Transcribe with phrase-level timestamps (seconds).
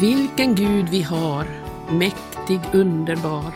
[0.00, 1.46] Vilken Gud vi har,
[1.92, 3.52] mäktig, underbar,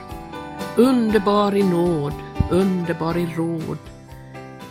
[0.76, 2.12] underbar i nåd,
[2.50, 3.78] underbar i råd.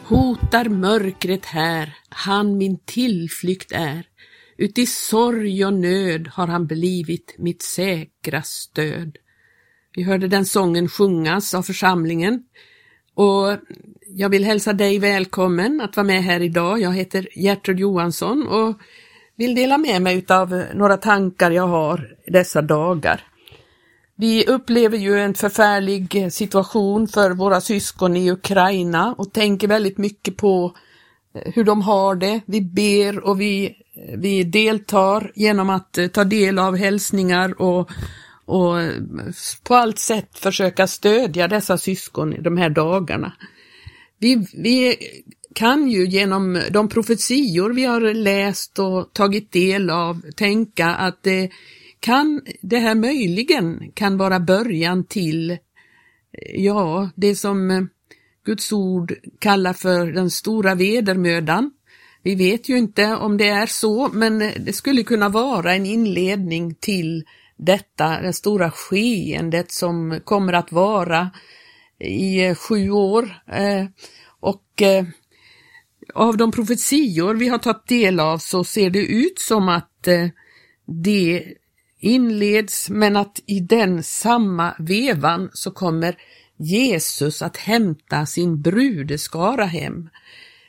[0.05, 4.05] Hotar mörkret här, han min tillflykt är.
[4.57, 9.17] Uti sorg och nöd har han blivit mitt säkra stöd.
[9.95, 12.43] Vi hörde den sången sjungas av församlingen
[13.15, 13.57] och
[14.07, 16.81] jag vill hälsa dig välkommen att vara med här idag.
[16.81, 18.81] Jag heter Gertrud Johansson och
[19.35, 23.21] vill dela med mig av eh, några tankar jag har dessa dagar.
[24.15, 29.97] Vi upplever ju en förfärlig eh, situation för våra syskon i Ukraina och tänker väldigt
[29.97, 30.75] mycket på
[31.35, 32.41] eh, hur de har det.
[32.45, 33.75] Vi ber och vi,
[34.17, 37.91] vi deltar genom att ta del av hälsningar och,
[38.45, 38.75] och
[39.63, 43.33] på allt sätt försöka stödja dessa syskon i de här dagarna.
[44.19, 44.97] Vi, vi
[45.55, 51.49] kan ju genom de profetior vi har läst och tagit del av tänka att det
[51.99, 55.57] kan det här möjligen kan vara början till,
[56.53, 57.89] ja, det som
[58.45, 61.71] Guds ord kallar för den stora vedermödan.
[62.23, 66.75] Vi vet ju inte om det är så, men det skulle kunna vara en inledning
[66.75, 67.23] till
[67.57, 71.31] detta, det stora skeendet som kommer att vara
[71.99, 73.41] i sju år.
[73.47, 73.85] Eh,
[74.39, 75.05] och eh,
[76.13, 80.27] av de profetior vi har tagit del av så ser det ut som att eh,
[80.85, 81.43] det
[81.99, 86.15] inleds men att i den samma vevan så kommer
[86.57, 90.09] Jesus att hämta sin brudeskara hem.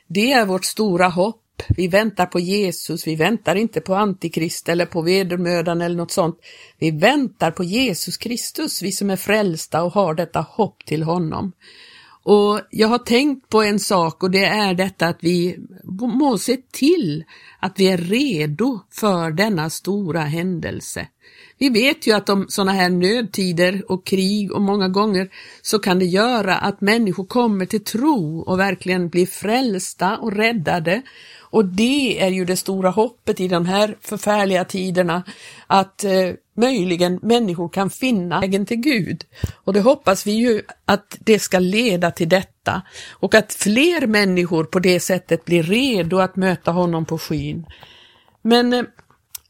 [0.07, 1.41] Det är vårt stora hopp.
[1.69, 6.39] Vi väntar på Jesus, vi väntar inte på Antikrist eller på vedermödan eller något sånt.
[6.79, 11.51] Vi väntar på Jesus Kristus, vi som är frälsta och har detta hopp till honom.
[12.27, 15.57] Och jag har tänkt på en sak och det är detta att vi
[15.99, 17.23] må se till
[17.59, 21.07] att vi är redo för denna stora händelse.
[21.57, 25.29] Vi vet ju att om sådana här nödtider och krig och många gånger
[25.61, 31.01] så kan det göra att människor kommer till tro och verkligen blir frälsta och räddade
[31.39, 35.23] och det är ju det stora hoppet i de här förfärliga tiderna,
[35.67, 39.23] att eh, möjligen människor kan finna vägen till Gud.
[39.53, 44.63] Och det hoppas vi ju att det ska leda till detta och att fler människor
[44.63, 47.65] på det sättet blir redo att möta honom på skyn.
[48.41, 48.83] Men eh,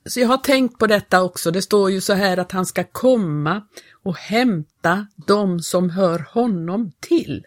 [0.05, 1.51] så jag har tänkt på detta också.
[1.51, 3.67] Det står ju så här att han ska komma
[4.03, 7.45] och hämta de som hör honom till.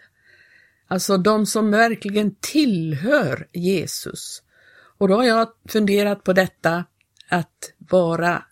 [0.87, 4.41] Alltså de som verkligen tillhör Jesus.
[4.97, 6.85] Och då har jag funderat på detta
[7.29, 8.43] att vara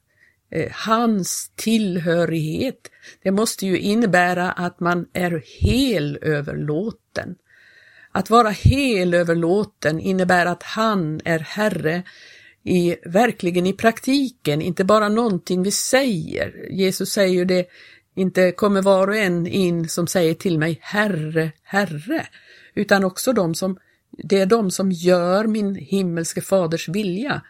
[0.51, 2.91] Eh, hans tillhörighet.
[3.23, 7.35] Det måste ju innebära att man är helöverlåten.
[8.11, 12.03] Att vara helöverlåten innebär att han är Herre
[12.63, 16.67] i, verkligen i praktiken, inte bara någonting vi säger.
[16.71, 17.67] Jesus säger ju det,
[18.15, 22.27] inte kommer var och en in som säger till mig Herre, Herre,
[22.75, 23.77] utan också de som
[24.11, 27.41] det är de som gör min himmelske faders vilja.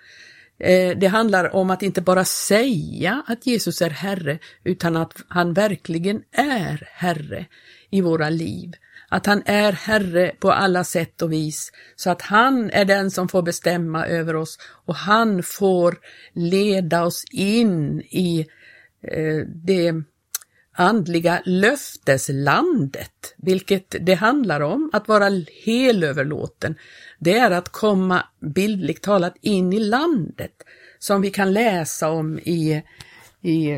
[0.59, 5.53] Eh, det handlar om att inte bara säga att Jesus är Herre, utan att han
[5.53, 7.45] verkligen är Herre
[7.89, 8.71] i våra liv.
[9.09, 13.27] Att han är Herre på alla sätt och vis, så att han är den som
[13.27, 15.97] får bestämma över oss och han får
[16.33, 18.47] leda oss in i
[19.01, 19.93] eh, det
[20.77, 25.29] andliga löfteslandet, vilket det handlar om, att vara
[25.65, 26.75] helöverlåten,
[27.19, 30.63] det är att komma bildligt talat in i landet
[30.99, 32.83] som vi kan läsa om i,
[33.41, 33.71] i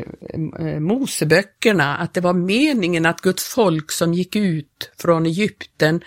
[0.58, 6.00] eh, Moseböckerna, att det var meningen att Guds folk som gick ut från Egypten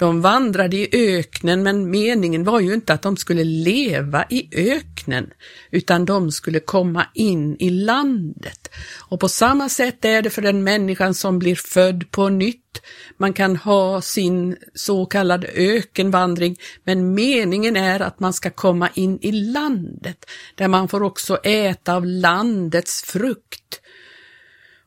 [0.00, 5.30] de vandrade i öknen men meningen var ju inte att de skulle leva i öknen
[5.70, 8.70] utan de skulle komma in i landet.
[8.98, 12.82] Och på samma sätt är det för den människan som blir född på nytt.
[13.16, 19.18] Man kan ha sin så kallade ökenvandring men meningen är att man ska komma in
[19.22, 23.80] i landet där man får också äta av landets frukt.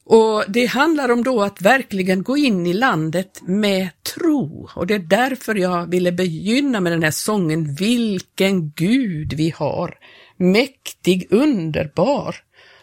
[0.06, 4.94] Och Det handlar om då att verkligen gå in i landet med tro och det
[4.94, 9.98] är därför jag ville begynna med den här sången Vilken Gud vi har!
[10.38, 12.36] Mäktig, underbar,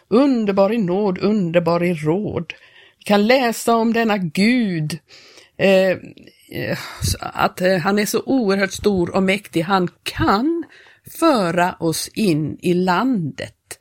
[0.07, 2.53] underbar i nåd, underbar i råd.
[2.97, 4.99] Vi kan läsa om denna Gud,
[5.57, 5.89] eh,
[6.51, 6.77] eh
[7.19, 9.61] att eh, han är så oerhört stor och mäktig.
[9.61, 10.63] Han kan
[11.19, 13.80] föra oss in i landet.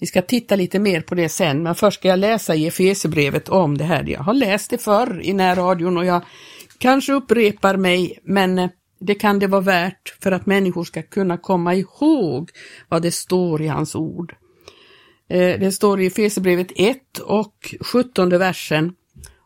[0.00, 3.48] Vi ska titta lite mer på det sen, men först ska jag läsa i Efesierbrevet
[3.48, 4.04] om det här.
[4.08, 6.22] Jag har läst det förr i närradion och jag
[6.78, 8.70] kanske upprepar mig, men eh,
[9.00, 12.50] det kan det vara värt för att människor ska kunna komma ihåg
[12.88, 14.34] vad det står i hans ord.
[15.28, 18.92] Eh, det står i Efesierbrevet 1 och 17 versen.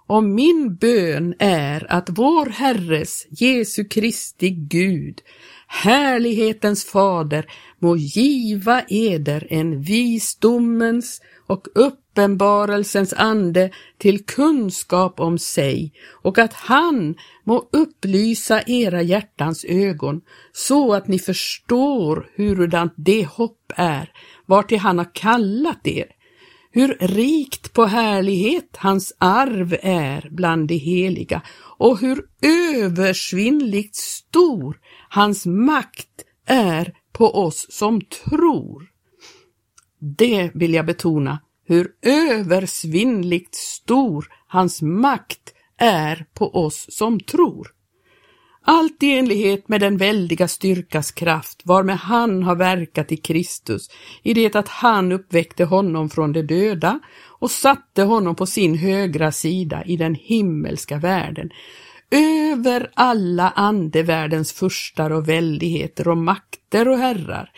[0.06, 5.20] Och min bön är att vår Herres Jesu Kristi Gud,
[5.68, 7.46] härlighetens fader,
[7.78, 15.92] må giva eder en visdomens och uppenbarelsens ande till kunskap om sig
[16.22, 20.20] och att han må upplysa era hjärtans ögon
[20.52, 24.12] så att ni förstår hurudant det hopp är
[24.46, 26.06] vartill han har kallat er,
[26.70, 31.42] hur rikt på härlighet hans arv är bland de heliga
[31.78, 34.76] och hur översvinnligt stor
[35.08, 38.86] hans makt är på oss som tror.
[40.00, 47.68] Det vill jag betona, hur översvinnligt stor hans makt är på oss som tror.
[48.70, 53.90] Allt i enlighet med den väldiga styrkas kraft varmed han har verkat i Kristus,
[54.22, 59.32] i det att han uppväckte honom från de döda och satte honom på sin högra
[59.32, 61.50] sida i den himmelska världen,
[62.10, 67.50] över alla andevärldens furstar och väldigheter och makter och herrar,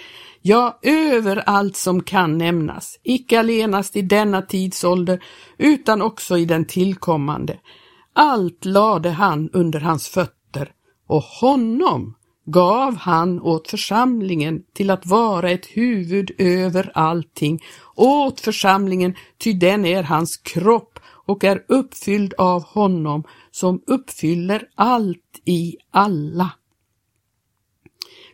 [0.42, 5.22] ja, över allt som kan nämnas, icke allenast i denna tidsålder,
[5.58, 7.58] utan också i den tillkommande.
[8.12, 10.72] Allt lade han under hans fötter
[11.06, 12.16] och honom
[12.46, 17.62] gav han åt församlingen till att vara ett huvud över allting,
[17.96, 20.99] åt församlingen, ty den är hans kropp
[21.30, 26.50] och är uppfylld av honom som uppfyller allt i alla.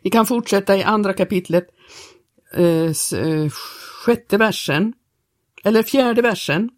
[0.03, 1.67] Vi kan fortsätta i andra kapitlet,
[2.55, 3.51] eh, eh,
[4.05, 4.93] sjätte versen,
[5.65, 6.71] eller fjärde versen.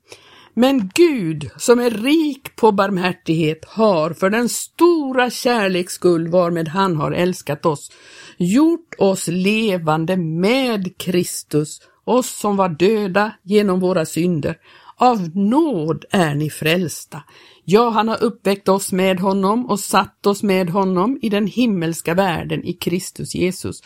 [0.55, 6.97] Men Gud, som är rik på barmhärtighet, har för den stora kärleks skull varmed han
[6.97, 7.93] har älskat oss,
[8.37, 14.57] gjort oss levande med Kristus, oss som var döda genom våra synder.
[15.01, 17.23] Av nåd är ni frälsta.
[17.65, 22.15] Ja, han har uppväckt oss med honom och satt oss med honom i den himmelska
[22.15, 23.83] världen i Kristus Jesus,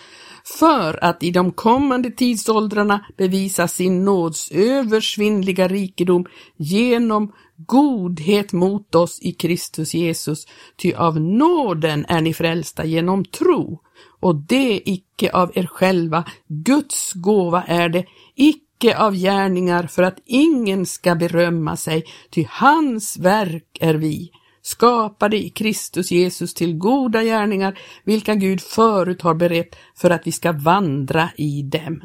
[0.59, 6.27] för att i de kommande tidsåldrarna bevisa sin nåds översvinnliga rikedom
[6.57, 13.81] genom godhet mot oss i Kristus Jesus, ty av nåden är ni frälsta genom tro,
[14.21, 18.05] och det icke av er själva, Guds gåva är det,
[18.35, 24.31] icke av gärningar för att ingen ska berömma sig, ty hans verk är vi,
[24.63, 30.33] skapade i Kristus Jesus till goda gärningar, vilka Gud förut har berett för att vi
[30.33, 32.03] ska vandra i dem.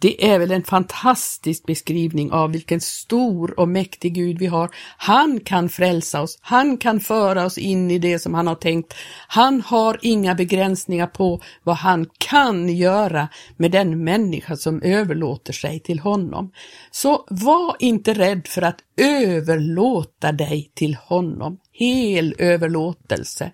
[0.00, 4.70] Det är väl en fantastisk beskrivning av vilken stor och mäktig Gud vi har.
[4.96, 8.94] Han kan frälsa oss, han kan föra oss in i det som han har tänkt.
[9.28, 15.80] Han har inga begränsningar på vad han kan göra med den människa som överlåter sig
[15.80, 16.52] till honom.
[16.90, 21.58] Så var inte rädd för att överlåta dig till honom.
[21.72, 23.52] Hel överlåtelse.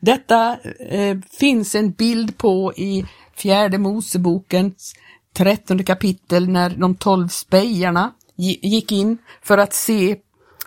[0.00, 0.56] Detta
[0.88, 3.04] eh, finns en bild på i
[3.36, 4.94] fjärde Mosebokens
[5.32, 10.16] trettonde kapitel när de tolv spejarna gick in för att se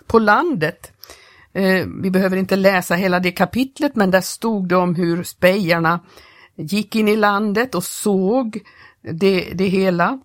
[0.06, 0.92] på landet.
[1.52, 6.00] Eh, vi behöver inte läsa hela det kapitlet, men där stod det om hur spejarna
[6.56, 8.60] gick in i landet och såg
[9.02, 10.20] det, det hela.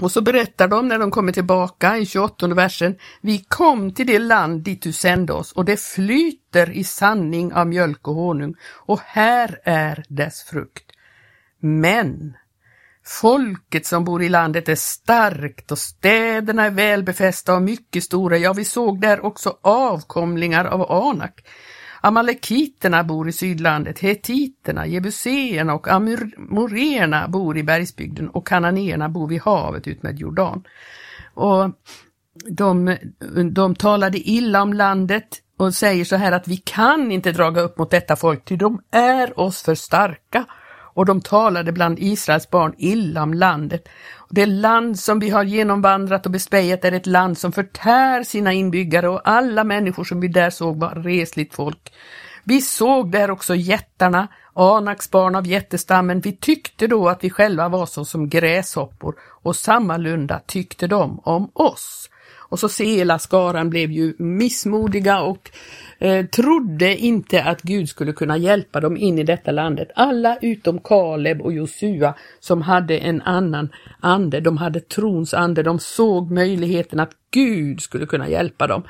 [0.00, 4.18] Och så berättar de när de kommer tillbaka i 28 versen, vi kom till det
[4.18, 9.00] land dit du sände oss och det flyter i sanning av mjölk och honung och
[9.04, 10.92] här är dess frukt.
[11.60, 12.34] Men
[13.04, 18.38] Folket som bor i landet är starkt och städerna är välbefästa och mycket stora.
[18.38, 21.44] Ja, vi såg där också avkomlingar av Anak.
[22.00, 29.42] Amalekiterna bor i sydlandet, hetiterna, jebuséerna och amoréerna bor i bergsbygden och kananéerna bor vid
[29.42, 30.64] havet utmed Jordan.
[31.34, 31.70] Och
[32.48, 32.96] de,
[33.52, 37.78] de talade illa om landet och säger så här att vi kan inte draga upp
[37.78, 40.44] mot detta folk, ty de är oss för starka
[40.94, 43.88] och de talade bland Israels barn illa om landet.
[44.30, 49.08] Det land som vi har genomvandrat och bespejat är ett land som förtär sina inbyggare
[49.08, 51.92] och alla människor som vi där såg var resligt folk.
[52.44, 56.20] Vi såg där också jättarna, Anaks barn av jättestammen.
[56.20, 61.50] Vi tyckte då att vi själva var så som gräshoppor och sammalunda tyckte de om
[61.54, 62.08] oss.
[62.52, 65.50] Och så hela skaran blev ju missmodiga och
[65.98, 69.90] eh, trodde inte att Gud skulle kunna hjälpa dem in i detta landet.
[69.94, 73.68] Alla utom Kaleb och Josua som hade en annan
[74.00, 78.82] ande, de hade trons ande, de såg möjligheten att Gud skulle kunna hjälpa dem.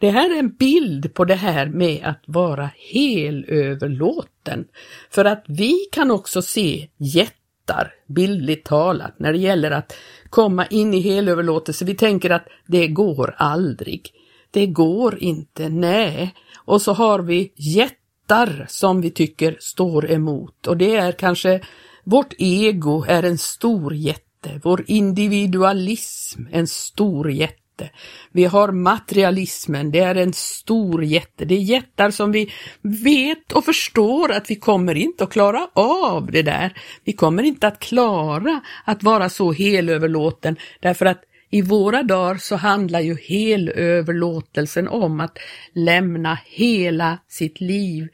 [0.00, 4.64] Det här är en bild på det här med att vara helöverlåten.
[5.10, 9.96] För att vi kan också se jätte jättar, bildligt talat, när det gäller att
[10.30, 11.84] komma in i helöverlåtelse.
[11.84, 14.12] Vi tänker att det går aldrig.
[14.50, 16.34] Det går inte, nej.
[16.64, 21.60] Och så har vi jättar som vi tycker står emot och det är kanske
[22.04, 27.94] vårt ego är en stor jätte, vår individualism en stor jätte jätte.
[28.32, 31.44] Vi har materialismen, det är en stor jätte.
[31.44, 32.52] Det är jättar som vi
[32.82, 36.72] vet och förstår att vi kommer inte att klara av det där.
[37.04, 42.56] Vi kommer inte att klara att vara så helöverlåten därför att i våra dagar så
[42.56, 45.38] handlar ju helöverlåtelsen om att
[45.74, 48.08] lämna hela sitt liv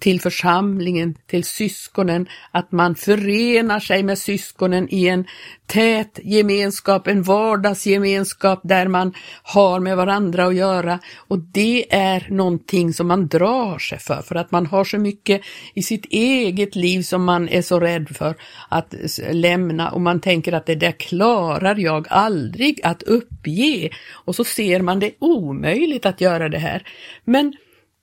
[0.00, 5.24] till församlingen, till syskonen, att man förenar sig med syskonen i en
[5.66, 10.98] tät gemenskap, en vardagsgemenskap där man har med varandra att göra.
[11.16, 15.40] Och det är någonting som man drar sig för, för att man har så mycket
[15.74, 18.34] i sitt eget liv som man är så rädd för
[18.68, 18.94] att
[19.30, 19.90] lämna.
[19.90, 23.90] Och man tänker att det där klarar jag aldrig att uppge.
[24.10, 26.86] Och så ser man det omöjligt att göra det här.
[27.24, 27.52] Men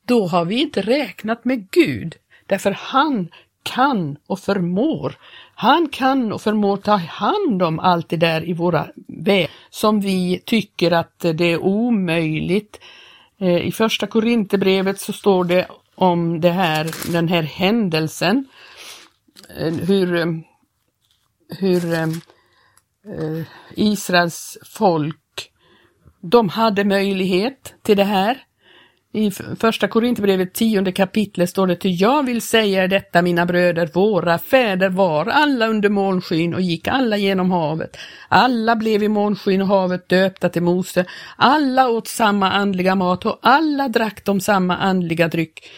[0.10, 3.30] då har vi inte räknat med Gud, därför han
[3.64, 5.16] kan och förmår.
[5.56, 10.42] Han kan och förmår ta hand om allt det där i våra väg som vi
[10.46, 12.80] tycker att det är omöjligt.
[13.40, 18.46] Eh, I första Korinthierbrevet så står det om det här, den här händelsen,
[19.58, 20.26] eh, hur, eh,
[21.50, 21.82] hur
[23.76, 25.52] Israels folk,
[26.22, 28.44] de hade möjlighet till det här.
[29.14, 34.40] I första Korinthierbrevet tionde kapitlet står det till jag vill säga detta mina bröder, våra
[34.40, 37.98] fäder var alla under månskyn och gick alla genom havet.
[38.28, 41.06] Alla blev i månskyn och havet döpta till Mose.
[41.36, 45.70] Alla åt samma andliga mat och alla drack de samma andliga dryck.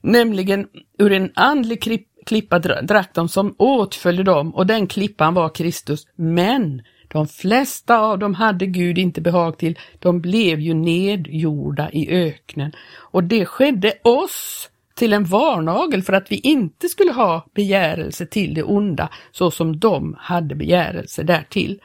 [0.00, 0.66] Nämligen
[0.98, 6.06] ur en andlig klippa drack de som åtföljde dem och den klippan var Kristus.
[6.16, 12.10] Men de flesta av dem hade Gud inte behag till, de blev ju nedgjorda i
[12.10, 12.72] öknen.
[12.96, 18.54] Och det skedde oss till en varnagel för att vi inte skulle ha begärelse till
[18.54, 21.80] det onda så som de hade begärelse därtill.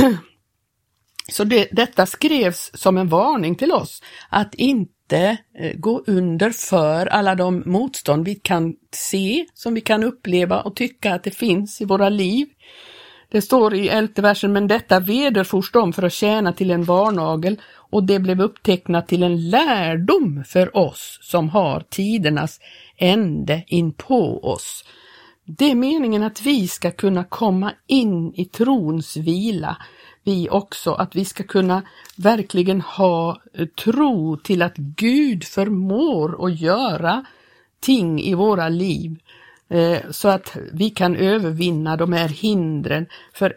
[1.32, 7.06] Så det, detta skrevs som en varning till oss att inte eh, gå under för
[7.06, 11.80] alla de motstånd vi kan se, som vi kan uppleva och tycka att det finns
[11.80, 12.46] i våra liv.
[13.30, 17.60] Det står i elfte versen, men detta vederfors de för att tjäna till en varnagel
[17.74, 22.60] och det blev upptecknat till en lärdom för oss som har tidernas
[22.96, 24.84] ände in på oss.
[25.44, 29.76] Det är meningen att vi ska kunna komma in i trons vila,
[30.24, 31.82] vi också, att vi ska kunna
[32.16, 37.24] verkligen ha eh, tro till att Gud förmår att göra
[37.80, 39.16] ting i våra liv
[39.70, 43.06] Eh, så att vi kan övervinna de här hindren.
[43.34, 43.56] För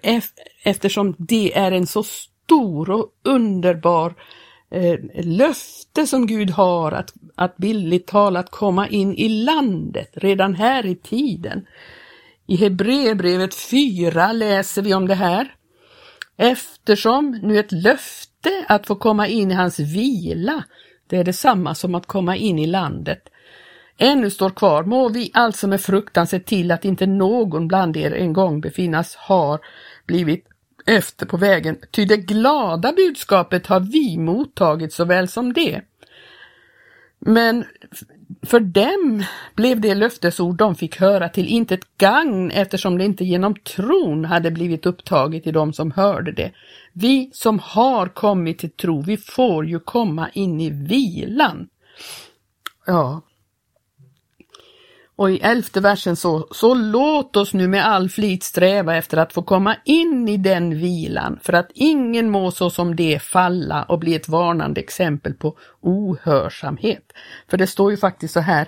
[0.64, 4.14] eftersom det är en så stor och underbar
[4.72, 10.86] eh, löfte som Gud har att, att bildligt talat komma in i landet redan här
[10.86, 11.66] i tiden.
[12.48, 15.56] I Hebreerbrevet 4 läser vi om det här.
[16.38, 20.64] Eftersom nu ett löfte att få komma in i hans vila,
[21.08, 23.28] det är detsamma som att komma in i landet
[24.02, 28.12] ännu står kvar, må vi alltså med fruktan se till att inte någon bland er
[28.12, 29.60] en gång befinnas har
[30.06, 30.46] blivit
[30.86, 35.82] efter på vägen, ty det glada budskapet har vi mottagit såväl som det.
[37.20, 37.66] Men
[38.42, 39.24] för dem
[39.56, 44.52] blev det löftesord de fick höra till intet gagn eftersom det inte genom tron hade
[44.52, 46.52] blivit upptaget i dem som hörde det.
[46.94, 51.68] Vi som har kommit till tro, vi får ju komma in i vilan.
[52.86, 53.22] Ja,
[55.22, 59.34] och i elfte versen så, så låt oss nu med all flit sträva efter att
[59.34, 64.00] få komma in i den vilan för att ingen må så som det falla och
[64.00, 67.14] bli ett varnande exempel på ohörsamhet.
[67.50, 68.68] För det står ju faktiskt så här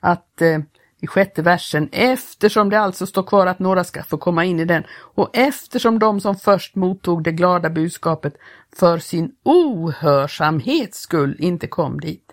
[0.00, 0.58] att eh,
[1.00, 4.64] i sjätte versen, eftersom det alltså står kvar att några ska få komma in i
[4.64, 8.34] den och eftersom de som först mottog det glada budskapet
[8.76, 12.31] för sin ohörsamhets skull inte kom dit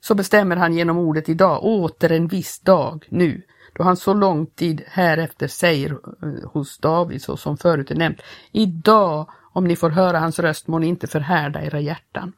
[0.00, 3.42] så bestämmer han genom ordet idag åter en viss dag nu,
[3.72, 8.22] då han så lång tid härefter säger eh, hos David, så som förut är nämnt,
[8.52, 12.32] idag om ni får höra hans röst må ni inte förhärda era hjärtan.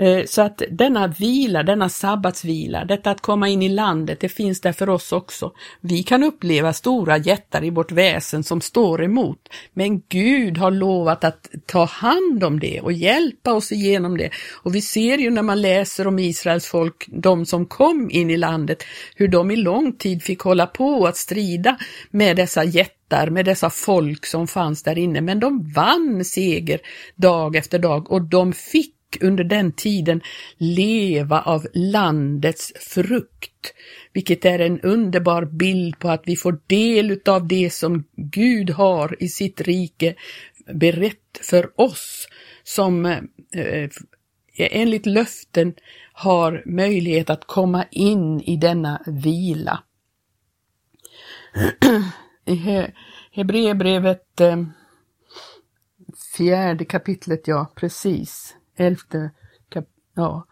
[0.00, 4.60] Eh, så att denna vila, denna sabbatsvila, detta att komma in i landet, det finns
[4.60, 5.52] där för oss också.
[5.80, 11.24] Vi kan uppleva stora jättar i vårt väsen som står emot, men Gud har lovat
[11.24, 14.30] att ta hand om det och hjälpa oss igenom det.
[14.62, 18.36] Och vi ser ju när man läser om Israels folk, de som kom in i
[18.36, 18.84] landet,
[19.16, 21.76] hur de i lång tid fick hålla på att strida
[22.10, 26.80] med dessa jättar med dessa folk som fanns där inne, men de vann seger
[27.16, 30.20] dag efter dag och de fick under den tiden
[30.56, 33.74] leva av landets frukt,
[34.12, 39.22] vilket är en underbar bild på att vi får del utav det som Gud har
[39.22, 40.14] i sitt rike
[40.72, 42.28] berett för oss
[42.64, 43.18] som eh,
[43.54, 43.90] eh
[44.56, 45.74] enligt löften
[46.12, 49.82] har möjlighet att komma in i denna vila.
[52.44, 52.86] I
[53.32, 54.64] Hebreerbrevet, eh,
[56.36, 59.30] fjärde kapitlet, ja precis, elfte
[59.68, 59.84] kap
[60.14, 60.46] ja,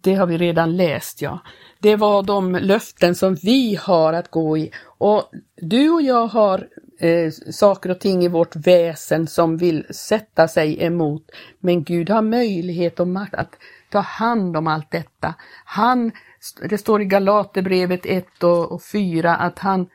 [0.00, 1.38] det har vi redan läst, ja.
[1.78, 4.70] Det var de löften som vi har att gå i.
[4.98, 10.48] Och du och jag har eh, saker och ting i vårt väsen som vill sätta
[10.48, 11.30] sig emot.
[11.60, 13.56] Men Gud har möjlighet och makt att
[13.90, 15.34] ta hand om allt detta.
[15.64, 16.12] Han,
[16.68, 19.88] det står i Galaterbrevet 1 och 4 att han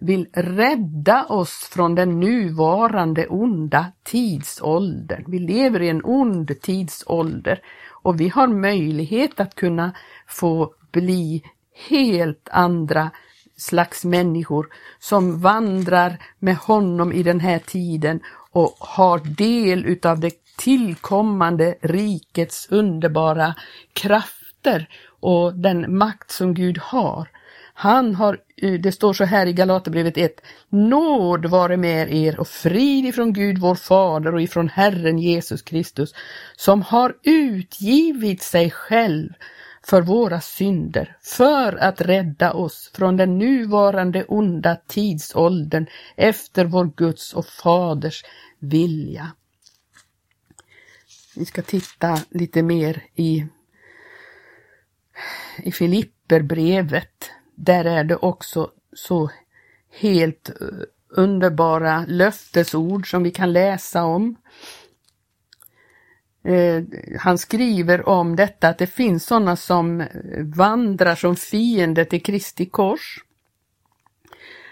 [0.00, 5.24] vill rädda oss från den nuvarande onda tidsåldern.
[5.26, 7.60] Vi lever i en ond tidsålder
[8.02, 9.92] och vi har möjlighet att kunna
[10.26, 11.42] få bli
[11.88, 13.10] helt andra
[13.56, 14.68] slags människor
[14.98, 18.20] som vandrar med honom i den här tiden
[18.52, 23.54] och har del utav det tillkommande rikets underbara
[23.92, 24.88] krafter
[25.20, 27.28] och den makt som Gud har.
[27.80, 32.48] Han har, eh, det står så här i Galaterbrevet 1, nåd vare med er och
[32.48, 36.14] frid ifrån Gud vår Fader och ifrån Herren Jesus Kristus,
[36.56, 39.32] som har utgivit sig själv
[39.82, 47.34] för våra synder, för att rädda oss från den nuvarande onda tidsåldern efter vår Guds
[47.34, 48.24] och Faders
[48.58, 49.32] vilja.
[51.36, 53.46] Vi ska titta lite mer i,
[55.56, 57.30] i Filipperbrevet
[57.60, 59.30] där är det också så
[59.90, 60.66] helt eh,
[61.08, 64.36] underbara löftesord som vi kan läsa om.
[66.44, 66.82] Eh,
[67.18, 70.04] han skriver om detta att det finns sådana som
[70.38, 73.24] vandrar som fiender till Kristi kors.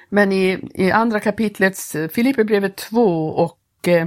[0.09, 4.07] Men i, i andra kapitlets eh, Filipperbrevet 2 och eh,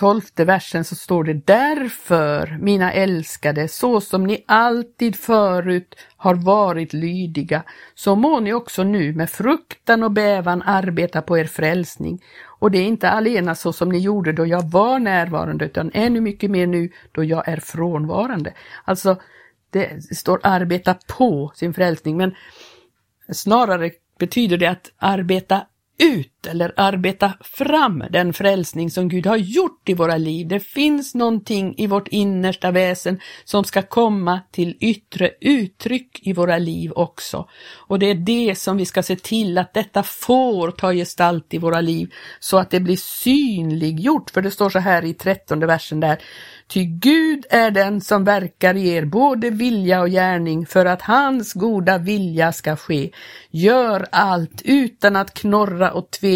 [0.00, 6.92] tolfte versen så står det Därför, mina älskade, så som ni alltid förut har varit
[6.92, 7.62] lydiga,
[7.94, 12.22] så må ni också nu med fruktan och bävan arbeta på er frälsning.
[12.46, 16.20] Och det är inte alena så som ni gjorde då jag var närvarande, utan ännu
[16.20, 18.54] mycket mer nu då jag är frånvarande.
[18.84, 19.20] Alltså,
[19.70, 22.34] det står arbeta på sin frälsning, men
[23.32, 25.66] snarare betyder det att arbeta
[25.98, 30.48] ut eller arbeta fram den frälsning som Gud har gjort i våra liv.
[30.48, 36.58] Det finns någonting i vårt innersta väsen som ska komma till yttre uttryck i våra
[36.58, 37.48] liv också.
[37.76, 41.58] Och det är det som vi ska se till att detta får ta gestalt i
[41.58, 44.30] våra liv så att det blir synliggjort.
[44.30, 46.18] För det står så här i trettonde versen där
[46.68, 51.52] Ty Gud är den som verkar i er både vilja och gärning för att hans
[51.52, 53.10] goda vilja ska ske.
[53.50, 56.29] Gör allt utan att knorra och tveka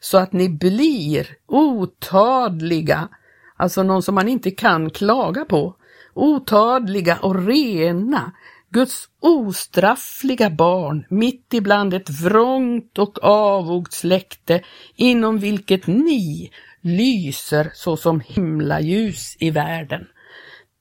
[0.00, 3.08] så att ni blir otadliga,
[3.56, 5.76] alltså någon som man inte kan klaga på,
[6.14, 8.32] otadliga och rena,
[8.70, 14.62] Guds ostraffliga barn mitt ibland ett vrångt och avogt släkte
[14.96, 20.06] inom vilket ni lyser såsom himlaljus i världen.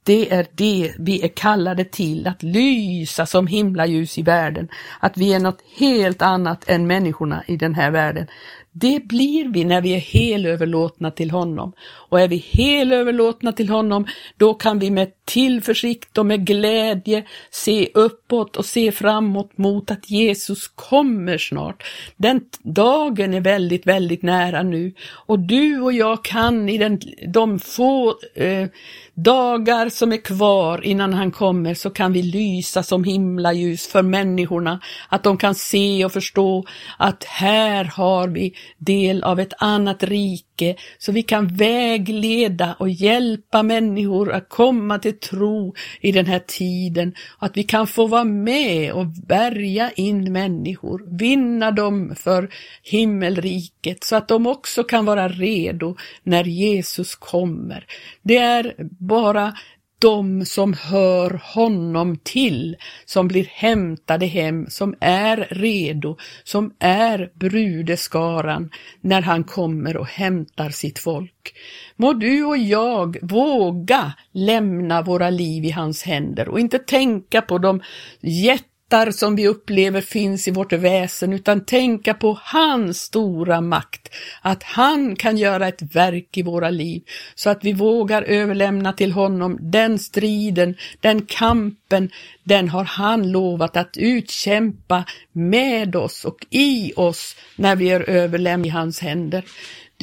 [0.04, 4.68] Det är det vi är kallade till, att lysa som himlaljus i världen.
[5.00, 8.28] Att vi är något helt annat än människorna i den här världen.
[8.74, 11.74] Det blir vi när vi är helöverlåtna till honom.
[12.10, 14.08] Och är vi helöverlåtna till honom,
[14.38, 20.12] då kan vi med tillförsikt och med glädje se uppåt och se framåt mot att
[20.12, 21.84] Jesus kommer snart.
[22.18, 27.60] Den dagen är väldigt, väldigt nära nu och du och jag kan i den, de
[27.60, 28.68] få eh,
[29.14, 34.80] dagar som är kvar innan han kommer så kan vi lysa som himlaljus för människorna,
[35.10, 36.66] att de kan se och förstå
[36.98, 43.63] att här har vi del av ett annat rike, så vi kan vägleda och hjälpa
[43.63, 48.91] människor att komma till tro i den här tiden, att vi kan få vara med
[48.91, 52.50] och bärga in människor, vinna dem för
[52.84, 57.86] himmelriket, så att de också kan vara redo när Jesus kommer.
[58.21, 59.54] Det är bara
[60.02, 68.70] de som hör honom till, som blir hämtade hem, som är redo, som är brudeskaran
[69.02, 71.54] när han kommer och hämtar sitt folk.
[71.96, 77.58] Må du och jag våga lämna våra liv i hans händer och inte tänka på
[77.58, 77.82] de
[78.22, 84.10] jätte jättar som vi upplever finns i vårt väsen, utan tänka på hans stora makt,
[84.41, 87.01] att han kan göra ett verk i våra liv,
[87.36, 92.10] så att vi vågar överlämna till honom den striden, den kampen,
[92.43, 98.67] den har han lovat att utkämpa med oss och i oss när vi är överlämnade
[98.67, 99.43] i hans händer.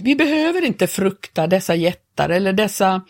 [0.02, 3.02] Vi behöver inte frukta dessa jättar eller dessa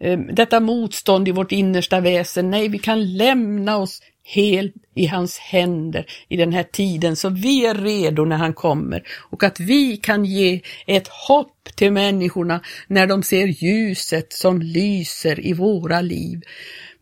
[0.00, 2.50] eh, detta motstånd i vårt innersta väsen.
[2.50, 7.66] Nej, vi kan lämna oss helt i hans händer i den här tiden så vi
[7.66, 13.06] är redo när han kommer och att vi kan ge ett hopp till människorna när
[13.06, 16.40] de ser ljuset som lyser i våra liv.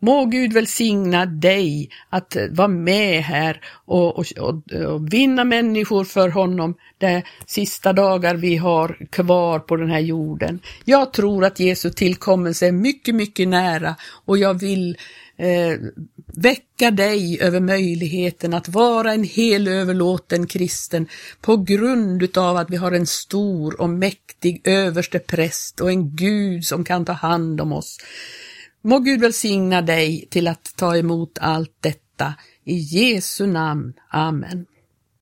[0.00, 6.04] Må Gud välsigna dig att eh, vara med här och, och, och, och, vinna människor
[6.04, 10.60] för honom de sista dagar vi har kvar på den här jorden.
[10.84, 14.96] Jag tror att Jesu tillkommelse är mycket, mycket nära och jag vill
[15.36, 15.78] eh,
[16.26, 21.06] väcka dig över möjligheten att vara en helöverlåten kristen
[21.40, 26.64] på grund utav att vi har en stor och mäktig överste präst och en Gud
[26.64, 27.98] som kan ta hand om oss.
[28.88, 32.34] Må Gud välsigna dig till att ta emot allt detta.
[32.64, 33.92] I Jesu namn.
[34.10, 34.66] Amen.